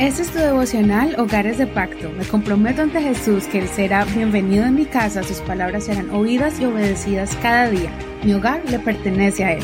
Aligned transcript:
Este 0.00 0.22
es 0.22 0.32
tu 0.32 0.38
devocional 0.38 1.14
Hogares 1.20 1.56
de 1.56 1.68
Pacto. 1.68 2.10
Me 2.10 2.24
comprometo 2.24 2.82
ante 2.82 3.00
Jesús 3.00 3.44
que 3.44 3.60
Él 3.60 3.68
será 3.68 4.04
bienvenido 4.04 4.64
en 4.64 4.74
mi 4.74 4.86
casa, 4.86 5.22
sus 5.22 5.38
palabras 5.38 5.84
serán 5.84 6.10
oídas 6.10 6.58
y 6.58 6.64
obedecidas 6.64 7.36
cada 7.40 7.70
día. 7.70 7.92
Mi 8.24 8.34
hogar 8.34 8.60
le 8.68 8.80
pertenece 8.80 9.44
a 9.44 9.52
Él. 9.52 9.62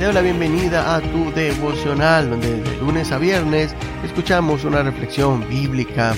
Te 0.00 0.06
doy 0.06 0.12
la 0.12 0.22
bienvenida 0.22 0.96
a 0.96 1.00
tu 1.00 1.30
devocional, 1.30 2.30
donde 2.30 2.60
de 2.60 2.76
lunes 2.78 3.12
a 3.12 3.18
viernes 3.18 3.76
escuchamos 4.04 4.64
una 4.64 4.82
reflexión 4.82 5.48
bíblica. 5.48 6.16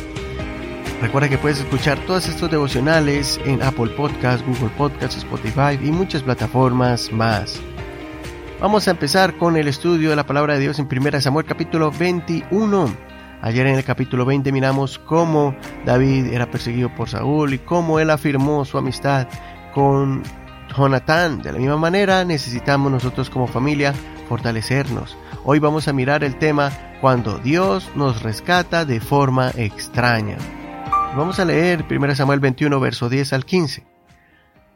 Recuerda 1.03 1.29
que 1.29 1.37
puedes 1.37 1.59
escuchar 1.59 1.99
todos 2.07 2.27
estos 2.27 2.51
devocionales 2.51 3.39
en 3.45 3.63
Apple 3.63 3.91
Podcasts, 3.99 4.45
Google 4.47 4.71
Podcasts, 4.79 5.19
Spotify 5.19 5.79
y 5.79 5.93
muchas 5.93 6.23
plataformas 6.23 7.13
más. 7.13 7.61
Vamos 8.61 8.89
a 8.89 8.91
empezar 8.91 9.37
con 9.37 9.57
el 9.57 9.69
estudio 9.69 10.11
de 10.11 10.17
la 10.17 10.27
palabra 10.27 10.55
de 10.55 10.61
Dios 10.61 10.81
en 10.81 10.89
1 10.91 11.21
Samuel 11.21 11.47
capítulo 11.47 11.93
21. 11.93 12.93
Ayer 13.41 13.69
en 13.69 13.77
el 13.77 13.85
capítulo 13.85 14.25
20 14.25 14.51
miramos 14.51 14.99
cómo 14.99 15.55
David 15.87 16.33
era 16.33 16.51
perseguido 16.51 16.93
por 16.93 17.09
Saúl 17.09 17.55
y 17.55 17.61
cómo 17.61 18.01
él 18.01 18.11
afirmó 18.11 18.65
su 18.65 18.77
amistad 18.77 19.29
con 19.73 20.25
Jonatán. 20.77 21.41
De 21.41 21.53
la 21.53 21.59
misma 21.61 21.77
manera 21.77 22.25
necesitamos 22.25 22.91
nosotros 22.91 23.31
como 23.31 23.47
familia 23.47 23.95
fortalecernos. 24.29 25.17
Hoy 25.45 25.61
vamos 25.61 25.87
a 25.87 25.93
mirar 25.93 26.25
el 26.25 26.37
tema 26.37 26.73
cuando 27.01 27.39
Dios 27.39 27.89
nos 27.95 28.25
rescata 28.25 28.85
de 28.85 28.99
forma 28.99 29.53
extraña. 29.55 30.37
Vamos 31.17 31.39
a 31.39 31.45
leer 31.45 31.85
1 31.89 32.17
Samuel 32.17 32.41
21 32.41 32.81
verso 32.81 33.09
10 33.09 33.35
al 33.35 33.45
15. 33.45 33.98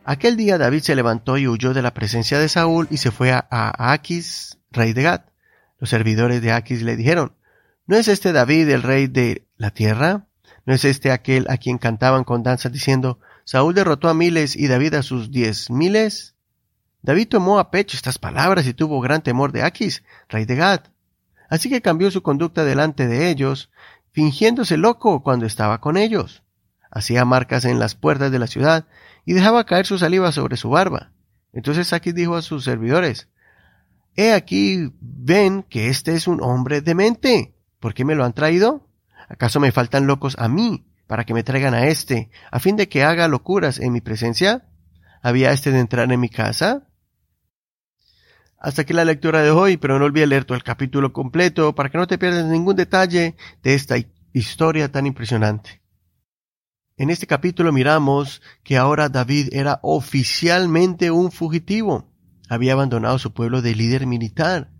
Aquel 0.05 0.37
día 0.37 0.59
David 0.59 0.81
se 0.81 0.97
levantó 0.97 1.39
y 1.39 1.47
huyó 1.47 1.75
de 1.75 1.83
la 1.83 1.95
presencia 1.95 2.39
de 2.39 2.49
Saúl 2.49 2.89
y 2.91 2.97
se 2.97 3.13
fue 3.13 3.31
a, 3.31 3.47
Aquis, 3.93 4.59
rey 4.73 4.93
de 4.93 5.03
Gad. 5.03 5.23
Los 5.79 5.91
servidores 5.91 6.43
de 6.43 6.51
Aquis 6.51 6.83
le 6.83 6.97
dijeron, 6.97 7.37
¿no 7.87 7.97
es 7.97 8.09
este 8.09 8.33
David 8.33 8.69
el 8.71 8.83
rey 8.83 9.07
de 9.07 9.47
la 9.57 9.71
tierra? 9.71 10.27
¿No 10.65 10.75
es 10.75 10.85
este 10.85 11.13
aquel 11.13 11.47
a 11.49 11.57
quien 11.57 11.79
cantaban 11.79 12.25
con 12.25 12.43
danzas 12.43 12.73
diciendo, 12.73 13.21
Saúl 13.45 13.75
derrotó 13.75 14.09
a 14.09 14.15
miles 14.15 14.57
y 14.57 14.67
David 14.67 14.95
a 14.95 15.03
sus 15.03 15.31
diez 15.31 15.71
miles? 15.71 16.35
David 17.03 17.29
tomó 17.29 17.59
a 17.59 17.71
pecho 17.71 17.97
estas 17.97 18.19
palabras 18.19 18.67
y 18.67 18.75
tuvo 18.75 19.01
gran 19.01 19.23
temor 19.23 19.53
de 19.53 19.63
Aquis, 19.63 20.03
rey 20.29 20.45
de 20.47 20.57
Gad. 20.57 20.81
Así 21.49 21.69
que 21.69 21.83
cambió 21.83 22.11
su 22.11 22.23
conducta 22.23 22.65
delante 22.65 23.07
de 23.07 23.29
ellos, 23.29 23.71
fingiéndose 24.11 24.77
loco 24.77 25.23
cuando 25.23 25.47
estaba 25.47 25.81
con 25.81 25.97
ellos. 25.97 26.42
Hacía 26.95 27.25
marcas 27.25 27.65
en 27.65 27.79
las 27.79 27.95
puertas 27.95 28.31
de 28.31 28.39
la 28.39 28.47
ciudad 28.47 28.87
y 29.25 29.33
dejaba 29.33 29.65
caer 29.65 29.87
su 29.87 29.99
saliva 29.99 30.31
sobre 30.31 30.59
su 30.59 30.69
barba. 30.69 31.13
Entonces 31.55 31.93
Aquis 31.95 32.15
dijo 32.15 32.37
a 32.37 32.43
sus 32.43 32.65
servidores, 32.65 33.29
He 34.15 34.35
aquí, 34.35 34.93
ven 35.01 35.63
que 35.63 35.89
este 35.89 36.15
es 36.15 36.29
un 36.29 36.43
hombre 36.43 36.83
demente. 36.83 37.55
¿Por 37.81 37.95
qué 37.95 38.05
me 38.05 38.15
lo 38.15 38.25
han 38.25 38.35
traído? 38.35 38.87
¿Acaso 39.29 39.59
me 39.59 39.73
faltan 39.73 40.07
locos 40.07 40.37
a 40.39 40.49
mí 40.49 40.85
para 41.07 41.25
que 41.25 41.33
me 41.33 41.43
traigan 41.43 41.73
a 41.73 41.87
este, 41.87 42.31
a 42.51 42.61
fin 42.61 42.77
de 42.77 42.91
que 42.91 43.05
haga 43.05 43.27
locuras 43.27 43.79
en 43.81 43.93
mi 43.93 44.03
presencia? 44.03 44.69
¿Había 45.23 45.53
este 45.53 45.73
de 45.73 45.81
entrar 45.81 46.13
en 46.13 46.21
mi 46.21 46.29
casa? 46.29 46.89
Hasta 48.59 48.83
aquí 48.83 48.93
la 48.93 49.07
lectura 49.07 49.41
de 49.43 49.51
hoy, 49.51 49.79
pero 49.79 49.99
no 49.99 50.05
olvides 50.05 50.29
leer 50.29 50.45
todo 50.45 50.57
el 50.57 50.63
capítulo 50.63 51.13
completo 51.13 51.75
para 51.75 51.89
que 51.89 51.99
no 51.99 52.07
te 52.07 52.19
pierdas 52.19 52.45
ningún 52.45 52.77
detalle 52.77 53.35
de 53.63 53.75
esta 53.75 53.97
historia 54.33 54.93
tan 54.93 55.07
impresionante. 55.07 55.82
En 56.97 57.11
este 57.11 57.27
capítulo 57.27 57.73
miramos 57.73 58.43
que 58.63 58.77
ahora 58.77 59.09
David 59.09 59.49
era 59.53 59.81
oficialmente 59.83 61.11
un 61.11 61.33
fugitivo. 61.33 62.11
Había 62.49 62.75
abandonado 62.75 63.19
su 63.19 63.33
pueblo 63.33 63.63
de 63.63 63.75
líder 63.75 64.07
militar. 64.07 64.71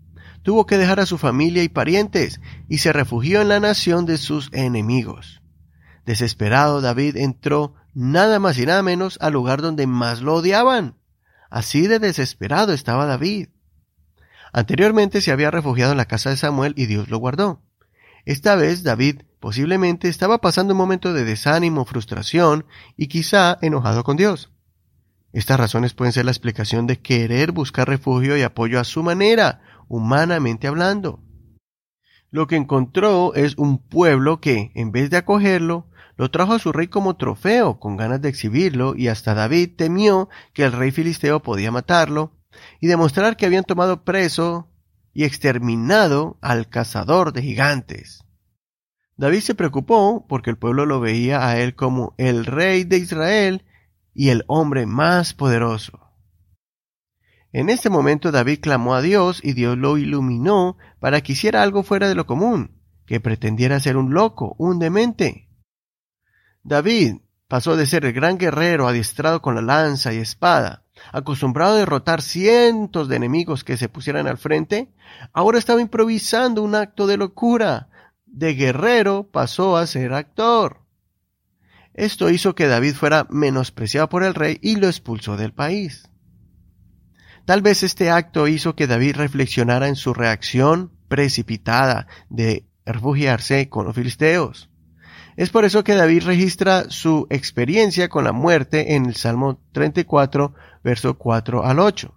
Tuvo 0.43 0.65
que 0.65 0.77
dejar 0.77 0.99
a 0.99 1.05
su 1.05 1.17
familia 1.17 1.63
y 1.63 1.69
parientes 1.69 2.39
y 2.69 2.79
se 2.79 2.93
refugió 2.93 3.41
en 3.41 3.49
la 3.49 3.59
nación 3.59 4.05
de 4.05 4.17
sus 4.17 4.49
enemigos. 4.53 5.41
Desesperado, 6.05 6.81
David 6.81 7.17
entró 7.17 7.75
nada 7.93 8.39
más 8.39 8.57
y 8.59 8.65
nada 8.65 8.83
menos 8.83 9.17
al 9.21 9.33
lugar 9.33 9.61
donde 9.61 9.87
más 9.87 10.21
lo 10.21 10.35
odiaban. 10.35 10.95
Así 11.49 11.87
de 11.87 11.99
desesperado 11.99 12.73
estaba 12.73 13.05
David. 13.05 13.49
Anteriormente 14.51 15.21
se 15.21 15.31
había 15.31 15.49
refugiado 15.49 15.93
en 15.93 15.97
la 15.97 16.05
casa 16.05 16.29
de 16.29 16.37
Samuel 16.37 16.73
y 16.77 16.85
Dios 16.85 17.09
lo 17.09 17.17
guardó. 17.17 17.63
Esta 18.25 18.55
vez 18.55 18.83
David 18.83 19.23
Posiblemente 19.43 20.07
estaba 20.07 20.37
pasando 20.37 20.73
un 20.73 20.77
momento 20.77 21.11
de 21.11 21.25
desánimo, 21.25 21.83
frustración 21.83 22.65
y 22.95 23.07
quizá 23.07 23.57
enojado 23.61 24.05
con 24.05 24.15
Dios. 24.15 24.53
Estas 25.33 25.59
razones 25.59 25.93
pueden 25.93 26.13
ser 26.13 26.23
la 26.23 26.31
explicación 26.31 26.87
de 26.87 27.01
querer 27.01 27.51
buscar 27.51 27.89
refugio 27.89 28.37
y 28.37 28.41
apoyo 28.41 28.79
a 28.79 28.85
su 28.85 29.03
manera, 29.03 29.59
humanamente 29.89 30.65
hablando. 30.65 31.19
Lo 32.31 32.47
que 32.47 32.55
encontró 32.55 33.33
es 33.33 33.57
un 33.57 33.79
pueblo 33.79 34.39
que, 34.39 34.71
en 34.75 34.93
vez 34.93 35.09
de 35.09 35.17
acogerlo, 35.17 35.89
lo 36.15 36.31
trajo 36.31 36.53
a 36.53 36.59
su 36.59 36.71
rey 36.71 36.87
como 36.87 37.17
trofeo, 37.17 37.81
con 37.81 37.97
ganas 37.97 38.21
de 38.21 38.29
exhibirlo, 38.29 38.95
y 38.95 39.09
hasta 39.09 39.33
David 39.33 39.71
temió 39.75 40.29
que 40.53 40.63
el 40.63 40.71
rey 40.71 40.91
filisteo 40.91 41.43
podía 41.43 41.69
matarlo, 41.69 42.31
y 42.79 42.87
demostrar 42.87 43.35
que 43.35 43.45
habían 43.45 43.65
tomado 43.65 44.05
preso 44.05 44.69
y 45.13 45.25
exterminado 45.25 46.37
al 46.39 46.69
cazador 46.69 47.33
de 47.33 47.41
gigantes. 47.41 48.23
David 49.15 49.41
se 49.41 49.55
preocupó 49.55 50.25
porque 50.27 50.49
el 50.49 50.57
pueblo 50.57 50.85
lo 50.85 50.99
veía 50.99 51.47
a 51.47 51.59
él 51.59 51.75
como 51.75 52.15
el 52.17 52.45
rey 52.45 52.83
de 52.83 52.97
Israel 52.97 53.65
y 54.13 54.29
el 54.29 54.43
hombre 54.47 54.85
más 54.85 55.33
poderoso. 55.33 55.99
En 57.51 57.69
este 57.69 57.91
momento 57.91 58.31
David 58.31 58.59
clamó 58.61 58.95
a 58.95 59.01
Dios 59.01 59.39
y 59.43 59.53
Dios 59.53 59.77
lo 59.77 59.97
iluminó 59.99 60.77
para 60.99 61.21
que 61.21 61.33
hiciera 61.33 61.61
algo 61.61 61.83
fuera 61.83 62.09
de 62.09 62.15
lo 62.15 62.25
común, 62.25 62.81
que 63.05 63.19
pretendiera 63.19 63.79
ser 63.79 63.95
un 63.97 64.13
loco, 64.13 64.55
un 64.57 64.79
demente. 64.79 65.49
David 66.63 67.17
pasó 67.47 67.75
de 67.75 67.85
ser 67.85 68.05
el 68.05 68.13
gran 68.13 68.39
guerrero 68.39 68.87
adiestrado 68.87 69.43
con 69.43 69.53
la 69.53 69.61
lanza 69.61 70.13
y 70.13 70.17
espada, 70.17 70.85
acostumbrado 71.11 71.75
a 71.75 71.77
derrotar 71.77 72.23
cientos 72.23 73.07
de 73.07 73.17
enemigos 73.17 73.63
que 73.63 73.77
se 73.77 73.89
pusieran 73.89 74.27
al 74.27 74.39
frente, 74.39 74.91
ahora 75.33 75.59
estaba 75.59 75.81
improvisando 75.81 76.63
un 76.63 76.73
acto 76.73 77.05
de 77.05 77.17
locura, 77.17 77.89
de 78.33 78.55
guerrero 78.55 79.29
pasó 79.31 79.77
a 79.77 79.87
ser 79.87 80.13
actor. 80.13 80.81
Esto 81.93 82.29
hizo 82.29 82.55
que 82.55 82.67
David 82.67 82.95
fuera 82.95 83.27
menospreciado 83.29 84.09
por 84.09 84.23
el 84.23 84.33
rey 84.33 84.57
y 84.61 84.75
lo 84.77 84.87
expulsó 84.87 85.37
del 85.37 85.53
país. 85.53 86.09
Tal 87.45 87.61
vez 87.61 87.83
este 87.83 88.09
acto 88.09 88.47
hizo 88.47 88.75
que 88.75 88.87
David 88.87 89.17
reflexionara 89.17 89.87
en 89.87 89.95
su 89.95 90.13
reacción 90.13 90.91
precipitada 91.07 92.07
de 92.29 92.65
refugiarse 92.85 93.69
con 93.69 93.85
los 93.85 93.95
filisteos. 93.95 94.69
Es 95.35 95.49
por 95.49 95.65
eso 95.65 95.83
que 95.83 95.95
David 95.95 96.23
registra 96.23 96.89
su 96.89 97.27
experiencia 97.29 98.09
con 98.09 98.23
la 98.23 98.31
muerte 98.31 98.95
en 98.95 99.05
el 99.05 99.15
Salmo 99.15 99.61
34, 99.73 100.53
verso 100.83 101.17
4 101.17 101.65
al 101.65 101.79
8. 101.79 102.13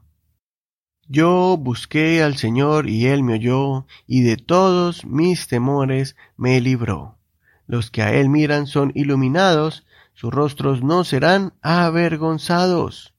Yo 1.09 1.57
busqué 1.57 2.21
al 2.23 2.37
Señor 2.37 2.89
y 2.89 3.07
Él 3.07 3.23
me 3.23 3.35
oyó, 3.35 3.87
y 4.09 4.23
de 4.23 4.37
todos 4.37 5.05
mis 5.05 5.47
temores 5.47 6.17
me 6.37 6.61
libró. 6.61 7.19
Los 7.69 7.93
que 7.93 8.03
a 8.03 8.13
Él 8.13 8.29
miran 8.29 8.67
son 8.67 8.91
iluminados, 8.95 9.87
sus 10.15 10.33
rostros 10.33 10.83
no 10.83 11.05
serán 11.05 11.53
avergonzados. 11.63 13.15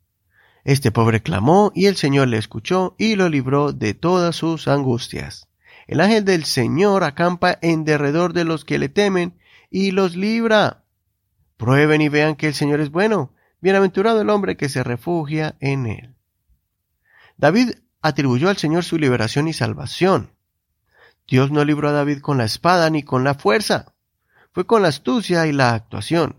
Este 0.66 0.92
pobre 0.92 1.22
clamó, 1.22 1.72
y 1.74 1.86
el 1.86 1.96
Señor 1.96 2.28
le 2.28 2.38
escuchó, 2.38 2.94
y 2.98 3.16
lo 3.16 3.30
libró 3.30 3.72
de 3.72 3.94
todas 3.94 4.36
sus 4.36 4.68
angustias. 4.68 5.48
El 5.88 6.02
ángel 6.02 6.26
del 6.26 6.44
Señor 6.44 7.06
acampa 7.06 7.58
en 7.62 7.86
derredor 7.86 8.34
de 8.34 8.44
los 8.44 8.66
que 8.66 8.80
le 8.80 8.90
temen, 8.90 9.40
y 9.72 9.92
los 9.92 10.18
libra. 10.18 10.84
Prueben 11.56 12.02
y 12.02 12.10
vean 12.10 12.36
que 12.36 12.48
el 12.48 12.54
Señor 12.54 12.82
es 12.82 12.92
bueno. 12.92 13.32
Bienaventurado 13.62 14.20
el 14.22 14.30
hombre 14.30 14.58
que 14.58 14.68
se 14.68 14.84
refugia 14.84 15.56
en 15.62 15.86
Él. 15.86 16.17
David 17.38 17.72
atribuyó 18.02 18.50
al 18.50 18.58
Señor 18.58 18.84
su 18.84 18.98
liberación 18.98 19.48
y 19.48 19.54
salvación. 19.54 20.34
Dios 21.28 21.52
no 21.52 21.64
libró 21.66 21.90
a 21.90 21.94
David 21.94 22.20
con 22.20 22.38
la 22.38 22.46
espada 22.46 22.90
ni 22.90 23.04
con 23.04 23.24
la 23.24 23.36
fuerza, 23.36 23.94
fue 24.54 24.66
con 24.66 24.82
la 24.82 24.88
astucia 24.88 25.46
y 25.46 25.52
la 25.52 25.74
actuación. 25.74 26.38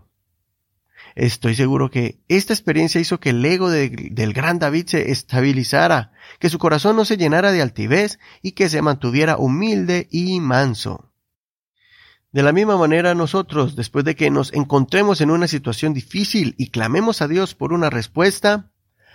Estoy 1.15 1.55
seguro 1.55 1.89
que 1.89 2.21
esta 2.27 2.53
experiencia 2.53 3.01
hizo 3.01 3.19
que 3.19 3.31
el 3.31 3.43
ego 3.43 3.69
del 3.69 4.33
gran 4.33 4.59
David 4.59 4.87
se 4.87 5.11
estabilizara, 5.11 6.11
que 6.39 6.49
su 6.49 6.59
corazón 6.59 6.95
no 6.95 7.05
se 7.05 7.17
llenara 7.17 7.51
de 7.51 7.61
altivez 7.61 8.19
y 8.41 8.51
que 8.51 8.69
se 8.69 8.81
mantuviera 8.81 9.37
humilde 9.37 10.07
y 10.11 10.39
manso. 10.39 11.11
De 12.31 12.43
la 12.43 12.51
misma 12.51 12.77
manera 12.77 13.15
nosotros, 13.15 13.75
después 13.75 14.05
de 14.05 14.15
que 14.15 14.29
nos 14.29 14.53
encontremos 14.53 15.19
en 15.21 15.31
una 15.31 15.47
situación 15.47 15.93
difícil 15.93 16.55
y 16.57 16.69
clamemos 16.69 17.21
a 17.21 17.27
Dios 17.27 17.55
por 17.55 17.73
una 17.73 17.89
respuesta, 17.89 18.71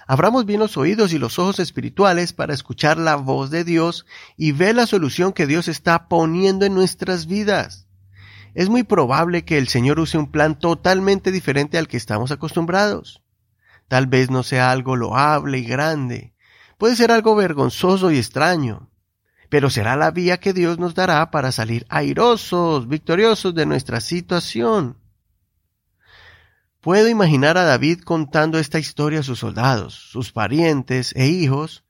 Abramos 0.07 0.45
bien 0.45 0.61
los 0.61 0.77
oídos 0.77 1.13
y 1.13 1.19
los 1.19 1.39
ojos 1.39 1.59
espirituales 1.59 2.33
para 2.33 2.53
escuchar 2.53 2.99
la 2.99 3.17
voz 3.17 3.51
de 3.51 3.65
Dios 3.65 4.05
y 4.37 4.53
ver 4.53 4.75
la 4.75 4.87
solución 4.87 5.33
que 5.33 5.47
Dios 5.47 5.67
está 5.69 6.09
poniendo 6.09 6.67
en 6.67 6.75
nuestras 6.75 7.27
vidas. 7.27 7.87
Es 8.55 8.69
muy 8.69 8.83
probable 8.83 9.45
que 9.45 9.59
el 9.59 9.69
Señor 9.69 9.99
use 9.99 10.19
un 10.19 10.31
plan 10.31 10.59
totalmente 10.59 11.33
diferente 11.33 11.79
al 11.79 11.89
que 11.89 11.97
estamos 11.97 12.31
acostumbrados. 12.31 13.23
Tal 13.89 14.07
vez 14.07 14.31
no 14.31 14.43
sea 14.43 14.71
algo 14.71 14.95
loable 14.95 15.59
y 15.59 15.65
grande, 15.65 16.35
puede 16.79 16.97
ser 16.97 17.11
algo 17.11 17.35
vergonzoso 17.35 18.11
y 18.11 18.19
extraño. 18.19 18.91
pero 19.51 19.71
será 19.71 19.95
la 19.95 20.11
vía 20.11 20.41
que 20.41 20.53
Dios 20.53 20.81
nos 20.81 20.97
dará 20.97 21.31
para 21.31 21.53
salir 21.53 21.87
airosos, 21.89 22.89
victoriosos 22.89 23.55
de 23.55 23.67
nuestra 23.67 24.01
situación. 24.01 24.99
Puedo 26.85 27.09
imaginar 27.09 27.57
a 27.57 27.65
David 27.65 28.01
contando 28.01 28.59
esta 28.59 28.79
historia 28.79 29.21
a 29.21 29.23
sus 29.23 29.39
soldados, 29.39 29.95
sus 29.95 30.33
parientes 30.33 31.15
e 31.17 31.29
hijos, 31.29 31.83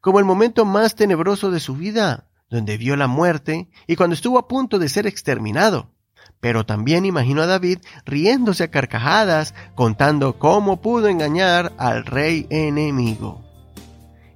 como 0.00 0.18
el 0.18 0.24
momento 0.24 0.64
más 0.64 0.96
tenebroso 0.96 1.52
de 1.52 1.60
su 1.60 1.76
vida, 1.76 2.26
donde 2.50 2.76
vio 2.76 2.96
la 2.96 3.06
muerte 3.06 3.68
y 3.86 3.94
cuando 3.94 4.14
estuvo 4.14 4.40
a 4.40 4.48
punto 4.48 4.80
de 4.80 4.88
ser 4.88 5.06
exterminado. 5.06 5.92
Pero 6.40 6.66
también 6.66 7.06
imagino 7.06 7.42
a 7.42 7.46
David 7.46 7.78
riéndose 8.04 8.64
a 8.64 8.70
carcajadas, 8.72 9.54
contando 9.76 10.40
cómo 10.40 10.80
pudo 10.80 11.06
engañar 11.06 11.72
al 11.78 12.04
rey 12.04 12.48
enemigo. 12.50 13.44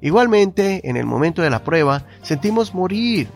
Igualmente, 0.01 0.89
en 0.89 0.97
el 0.97 1.05
momento 1.05 1.43
de 1.43 1.51
la 1.51 1.65
prueba, 1.65 2.07
sentimos 2.23 2.75
morir, 2.75 3.29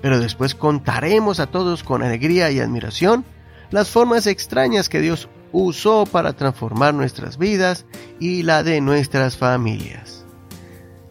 pero 0.00 0.18
después 0.18 0.54
contaremos 0.54 1.40
a 1.40 1.46
todos 1.48 1.82
con 1.82 2.02
alegría 2.02 2.50
y 2.50 2.60
admiración 2.60 3.26
las 3.70 3.90
formas 3.90 4.26
extrañas 4.26 4.88
que 4.88 5.02
Dios 5.02 5.28
usó 5.52 6.06
para 6.06 6.32
transformar 6.32 6.94
nuestras 6.94 7.38
vidas 7.38 7.86
y 8.20 8.42
la 8.42 8.62
de 8.62 8.80
nuestras 8.80 9.36
familias. 9.36 10.24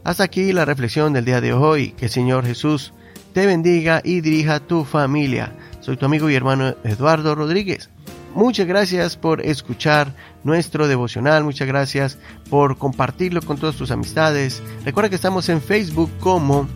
Hasta 0.04 0.24
aquí 0.24 0.54
la 0.54 0.66
reflexión 0.66 1.14
del 1.14 1.26
día 1.26 1.42
de 1.42 1.54
hoy. 1.54 1.92
Que 1.92 2.06
el 2.06 2.12
Señor 2.12 2.46
Jesús 2.46 2.94
te 3.34 3.48
bendiga 3.48 4.02
y 4.04 4.22
dirija 4.22 4.60
tu 4.60 4.84
familia. 4.84 5.52
Soy 5.82 5.98
tu 5.98 6.06
amigo 6.06 6.30
y 6.30 6.36
hermano 6.36 6.76
Eduardo 6.84 7.34
Rodríguez. 7.36 7.90
Muchas 8.36 8.68
gracias 8.68 9.18
por 9.18 9.42
escuchar 9.42 10.14
nuestro 10.44 10.88
devocional, 10.88 11.46
muchas 11.46 11.68
gracias 11.68 12.18
por 12.50 12.78
compartirlo 12.78 13.42
con 13.42 13.58
todas 13.58 13.78
tus 13.78 13.92
amistades. 13.92 14.62
Recuerda 14.84 15.10
que 15.10 15.16
estamos 15.16 15.48
en 15.48 15.62
Facebook 15.62 16.12
como 16.20 16.68